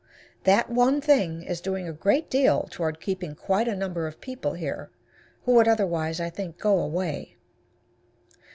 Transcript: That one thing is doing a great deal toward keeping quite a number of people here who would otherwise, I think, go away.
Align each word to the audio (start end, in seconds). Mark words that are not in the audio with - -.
That 0.45 0.71
one 0.71 0.99
thing 0.99 1.43
is 1.43 1.61
doing 1.61 1.87
a 1.87 1.93
great 1.93 2.27
deal 2.27 2.67
toward 2.71 2.99
keeping 2.99 3.35
quite 3.35 3.67
a 3.67 3.75
number 3.75 4.07
of 4.07 4.19
people 4.19 4.53
here 4.53 4.89
who 5.45 5.51
would 5.53 5.67
otherwise, 5.67 6.19
I 6.19 6.31
think, 6.31 6.57
go 6.57 6.79
away. 6.79 7.35